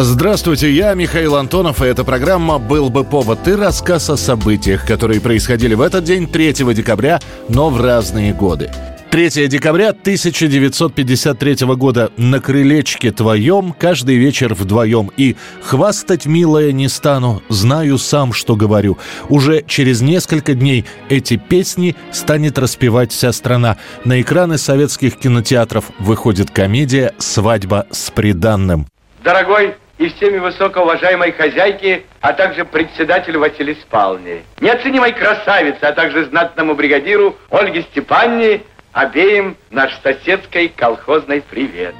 [0.00, 5.20] Здравствуйте, я Михаил Антонов, и эта программа «Был бы повод» и рассказ о событиях, которые
[5.20, 7.18] происходили в этот день, 3 декабря,
[7.48, 8.70] но в разные годы.
[9.10, 17.42] 3 декабря 1953 года на крылечке твоем каждый вечер вдвоем и хвастать, милая, не стану,
[17.48, 18.98] знаю сам, что говорю.
[19.28, 23.78] Уже через несколько дней эти песни станет распевать вся страна.
[24.04, 28.86] На экраны советских кинотеатров выходит комедия «Свадьба с приданным».
[29.24, 36.74] Дорогой и всеми высокоуважаемой хозяйке, а также председателю Василий Спални, неоценимой красавице, а также знатному
[36.74, 38.62] бригадиру Ольге Степанне,
[38.92, 41.94] обеим наш соседской колхозной привет.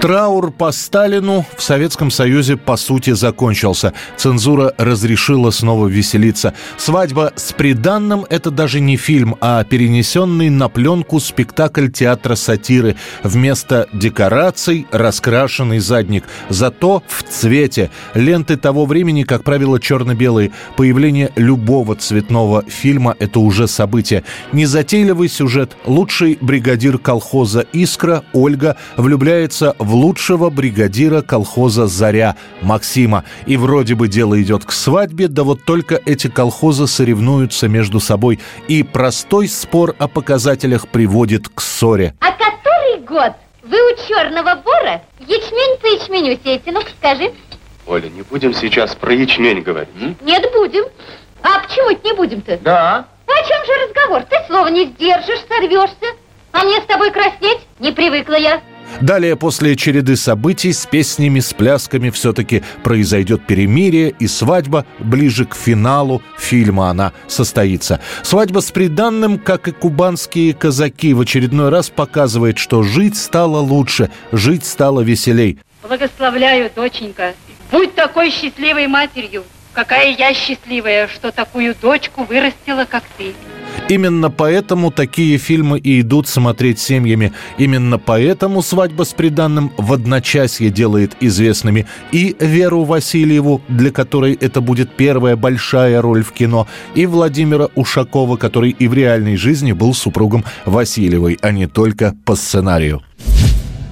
[0.00, 3.94] Траур по Сталину в Советском Союзе по сути закончился.
[4.16, 6.54] Цензура разрешила снова веселиться.
[6.76, 12.94] «Свадьба с приданным»— это даже не фильм, а перенесенный на пленку спектакль театра сатиры.
[13.24, 16.22] Вместо декораций— раскрашенный задник.
[16.48, 17.90] Зато в цвете.
[18.14, 20.52] Ленты того времени, как правило, черно-белые.
[20.76, 24.22] Появление любого цветного фильма— это уже событие.
[24.52, 25.76] Незатейливый сюжет.
[25.86, 33.24] Лучший бригадир колхоза «Искра» Ольга влюбляется в в лучшего бригадира колхоза «Заря» Максима.
[33.46, 38.38] И вроде бы дело идет к свадьбе, да вот только эти колхозы соревнуются между собой.
[38.68, 42.14] И простой спор о показателях приводит к ссоре.
[42.20, 46.70] А который год вы у черного бора ячмень по ячменю сеете?
[46.70, 47.32] Ну-ка скажи.
[47.86, 49.88] Оля, не будем сейчас про ячмень говорить.
[49.98, 50.14] М?
[50.20, 50.84] Нет, будем.
[51.42, 52.58] А почему это не будем-то?
[52.58, 53.06] Да.
[53.26, 54.22] Ну, о чем же разговор?
[54.28, 56.14] Ты слова не сдержишь, сорвешься.
[56.52, 57.60] А мне с тобой краснеть?
[57.78, 58.60] Не привыкла я.
[59.00, 64.86] Далее, после череды событий с песнями, с плясками все-таки произойдет перемирие и свадьба.
[64.98, 68.00] Ближе к финалу фильма она состоится.
[68.22, 74.10] Свадьба с приданным, как и кубанские казаки, в очередной раз показывает, что жить стало лучше,
[74.32, 75.58] жить стало веселей.
[75.82, 77.34] Благословляю, доченька.
[77.70, 83.34] Будь такой счастливой матерью, какая я счастливая, что такую дочку вырастила, как ты.
[83.88, 87.32] Именно поэтому такие фильмы и идут смотреть семьями.
[87.56, 94.60] Именно поэтому «Свадьба с приданным» в одночасье делает известными и Веру Васильеву, для которой это
[94.60, 99.94] будет первая большая роль в кино, и Владимира Ушакова, который и в реальной жизни был
[99.94, 103.02] супругом Васильевой, а не только по сценарию.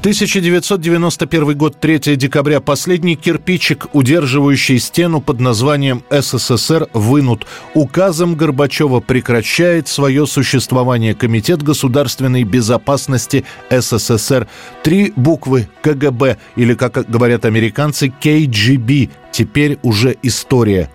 [0.07, 2.61] 1991 год, 3 декабря.
[2.61, 7.45] Последний кирпичик, удерживающий стену под названием СССР, вынут.
[7.75, 14.47] Указом Горбачева прекращает свое существование Комитет государственной безопасности СССР.
[14.85, 20.89] Три буквы КГБ, или, как говорят американцы, КГБ, теперь уже история.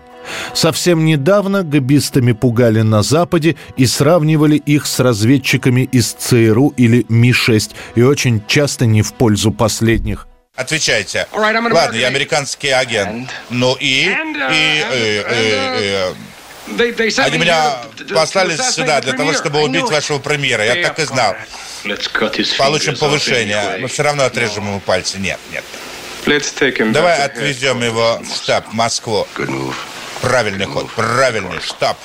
[0.54, 7.72] Совсем недавно габистами пугали на Западе и сравнивали их с разведчиками из ЦРУ или Ми-6,
[7.94, 10.26] и очень часто не в пользу последних.
[10.54, 11.26] Отвечайте.
[11.32, 13.30] Ладно, я американский агент.
[13.48, 14.04] Ну и...
[14.04, 16.12] и э, э,
[16.68, 17.78] э, они меня
[18.14, 20.64] послали сюда для того, чтобы убить вашего премьера.
[20.64, 21.34] Я так и знал.
[22.58, 25.18] Получим повышение, но все равно отрежем ему пальцы.
[25.18, 25.64] Нет, нет.
[26.92, 29.26] Давай отвезем его в штаб, в Москву.
[30.22, 31.98] Правильный ход, правильный штаб.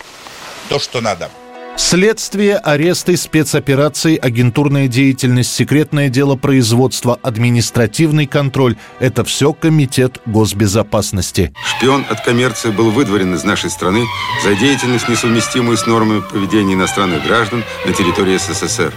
[0.70, 1.30] То, что надо.
[1.78, 11.54] Следствие, аресты, спецоперации, агентурная деятельность, секретное дело производства, административный контроль– это все Комитет госбезопасности.
[11.78, 14.04] Шпион от коммерции был выдворен из нашей страны
[14.44, 18.92] за деятельность, несовместимую с нормами поведения иностранных граждан на территории СССР.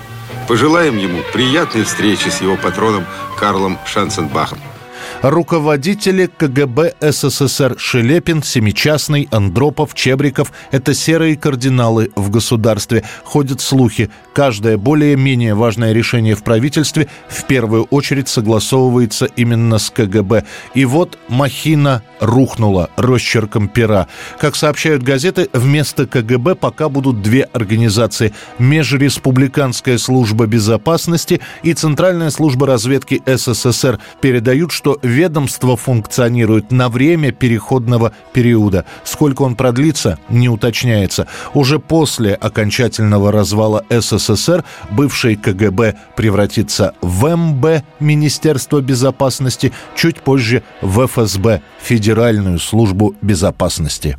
[0.48, 3.04] Пожелаем ему приятной встречи с его патроном
[3.38, 4.58] Карлом Шансенбахом
[5.22, 13.04] руководители КГБ СССР Шелепин, Семичастный, Андропов, Чебриков– это серые кардиналы в государстве.
[13.24, 14.10] Ходят слухи.
[14.32, 20.44] Каждое более-менее важное решение в правительстве в первую очередь согласовывается именно с КГБ.
[20.74, 24.08] И вот махина рухнула росчерком пера.
[24.38, 32.66] Как сообщают газеты, вместо КГБ пока будут две организации– Межреспубликанская служба безопасности и Центральная служба
[32.66, 38.84] разведки СССР передают, что ведомство функционирует на время переходного периода.
[39.04, 41.26] Сколько он продлится, не уточняется.
[41.52, 51.06] Уже после окончательного развала СССР бывший КГБ превратится в МБ Министерство безопасности, чуть позже в
[51.06, 54.16] ФСБ Федеральную службу безопасности.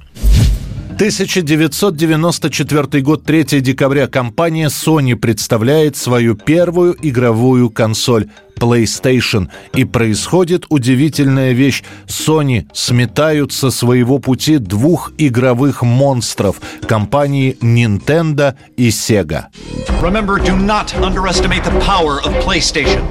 [1.01, 4.05] 1994 год, 3 декабря.
[4.05, 8.27] Компания Sony представляет свою первую игровую консоль
[8.59, 9.49] PlayStation.
[9.73, 11.83] И происходит удивительная вещь.
[12.05, 19.45] Sony сметают со своего пути двух игровых монстров– компании Nintendo и Sega.
[20.03, 23.01] Remember, do not underestimate the power of PlayStation.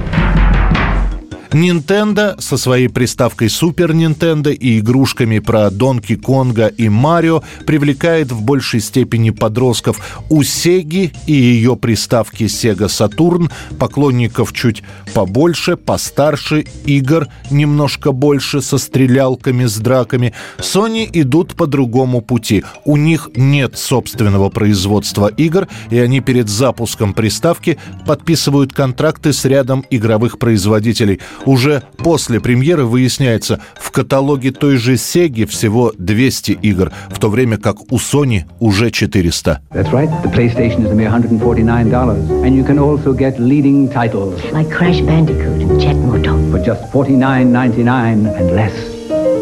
[1.52, 8.42] Nintendo со своей приставкой Super Nintendo и игрушками про Донки Конга и Марио привлекает в
[8.42, 10.20] большей степени подростков.
[10.28, 18.78] У Sega и ее приставки Sega Saturn поклонников чуть побольше, постарше, игр немножко больше со
[18.78, 20.32] стрелялками, с драками.
[20.58, 22.62] Sony идут по другому пути.
[22.84, 27.76] У них нет собственного производства игр, и они перед запуском приставки
[28.06, 35.46] подписывают контракты с рядом игровых производителей– уже после премьеры выясняется, в каталоге той же Sega
[35.46, 39.60] всего 200 игр, в то время как у Sony уже 400.
[39.72, 40.10] That's right.
[40.22, 45.00] The PlayStation is a mere $149, and you can also get leading titles like Crash
[45.00, 48.72] Bandicoot and Jet Moto for just $49.99 and less.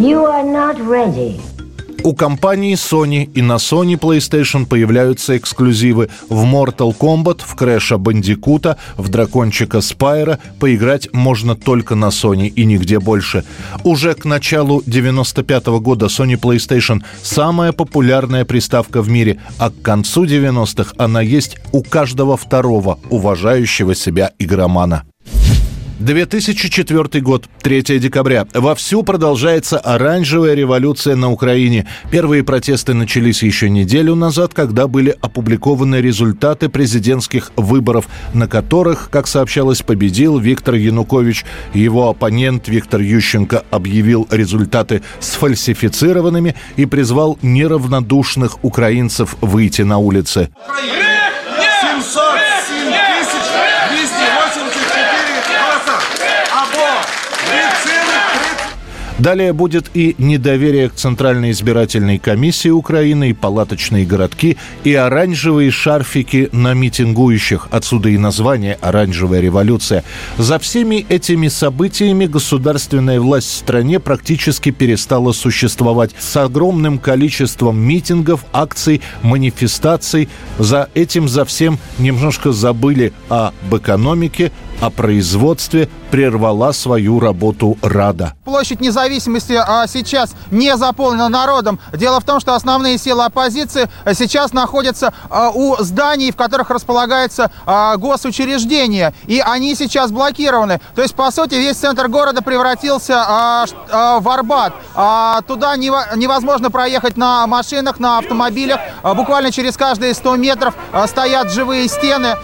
[0.01, 1.41] You are not ready.
[2.05, 8.79] У компании Sony и на Sony PlayStation появляются эксклюзивы в Mortal Kombat, в Крэша Бандикута,
[8.97, 10.39] в Дракончика Спайра.
[10.61, 13.45] Поиграть можно только на Sony и нигде больше.
[13.85, 19.83] Уже к началу 95 -го года Sony PlayStation самая популярная приставка в мире, а к
[19.83, 25.03] концу 90-х она есть у каждого второго уважающего себя игромана.
[25.99, 28.47] 2004 год, 3 декабря.
[28.55, 31.87] Вовсю продолжается оранжевая революция на Украине.
[32.11, 39.27] Первые протесты начались еще неделю назад, когда были опубликованы результаты президентских выборов, на которых, как
[39.27, 41.45] сообщалось, победил Виктор Янукович.
[41.75, 50.51] Его оппонент Виктор Ющенко объявил результаты сфальсифицированными и призвал неравнодушных украинцев выйти на улицы.
[50.69, 50.98] 707
[59.19, 66.49] Далее будет и недоверие к Центральной избирательной комиссии Украины, и палаточные городки, и оранжевые шарфики
[66.53, 67.67] на митингующих.
[67.73, 70.05] Отсюда и название «Оранжевая революция».
[70.37, 76.13] За всеми этими событиями государственная власть в стране практически перестала существовать.
[76.19, 80.29] С огромным количеством митингов, акций, манифестаций.
[80.61, 88.35] За этим, за всем немножко забыли об экономике, о производстве прервала свою работу Рада.
[88.45, 91.79] Площадь независимости а, сейчас не заполнена народом.
[91.93, 97.51] Дело в том, что основные силы оппозиции сейчас находятся а, у зданий, в которых располагается
[97.67, 99.13] а, госучреждение.
[99.27, 100.81] И они сейчас блокированы.
[100.95, 104.75] То есть, по сути, весь центр города превратился а, а, в Арбат.
[104.95, 108.81] А, туда невозможно проехать на машинах, на автомобилях.
[109.03, 112.37] А, буквально через каждые 100 метров а, стоят живые стены.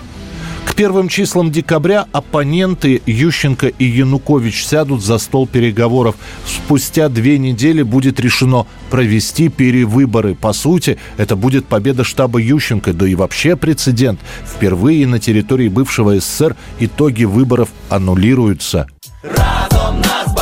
[0.65, 6.17] К первым числам декабря оппоненты Ющенко и Янукович сядут за стол переговоров.
[6.47, 10.35] Спустя две недели будет решено провести перевыборы.
[10.35, 14.19] По сути, это будет победа штаба Ющенко, да и вообще прецедент.
[14.45, 18.89] Впервые на территории бывшего СССР итоги выборов аннулируются.
[19.23, 20.34] Разом нас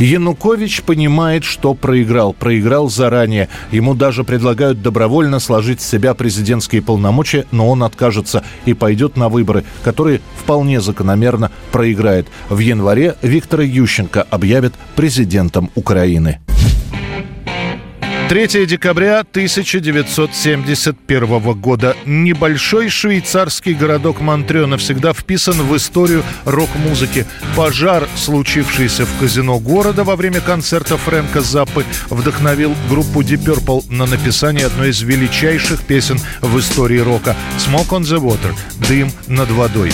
[0.00, 2.32] Янукович понимает, что проиграл.
[2.32, 3.48] Проиграл заранее.
[3.70, 9.28] Ему даже предлагают добровольно сложить с себя президентские полномочия, но он откажется и пойдет на
[9.28, 12.28] выборы, которые вполне закономерно проиграет.
[12.48, 16.40] В январе Виктора Ющенко объявят президентом Украины.
[18.30, 21.94] 3 декабря 1971 года.
[22.06, 27.26] Небольшой швейцарский городок Монтрео навсегда вписан в историю рок-музыки.
[27.56, 34.06] Пожар, случившийся в казино города во время концерта Фрэнка Заппы, вдохновил группу Deep Purple на
[34.06, 38.54] написание одной из величайших песен в истории рока «Smoke on the Water»–
[38.88, 39.90] «Дым над водой».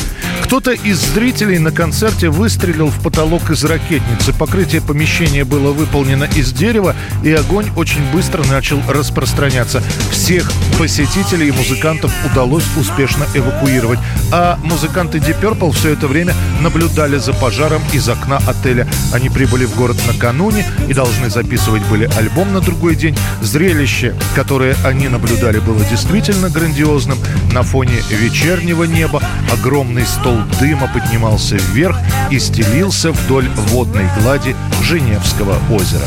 [0.47, 4.33] Кто-то из зрителей на концерте выстрелил в потолок из ракетницы.
[4.33, 9.83] Покрытие помещения было выполнено из дерева, и огонь очень быстро начал распространяться.
[10.13, 10.49] Всех
[10.79, 13.99] посетителей и музыкантов удалось успешно эвакуировать.
[14.31, 18.87] А музыканты Deep Purple все это время наблюдали за пожаром из окна отеля.
[19.13, 23.19] Они прибыли в город накануне и должны записывать были альбом на другой день.
[23.43, 27.19] Зрелище, которое они наблюдали, было действительно грандиозным.
[27.53, 29.21] На фоне вечернего неба
[29.53, 31.97] огромный стол стол дыма поднимался вверх
[32.31, 36.07] и стелился вдоль водной глади Женевского озера.